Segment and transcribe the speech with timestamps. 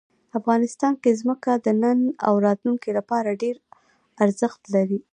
[0.39, 3.55] افغانستان کې ځمکه د نن او راتلونکي لپاره ډېر
[4.23, 4.99] ارزښت لري.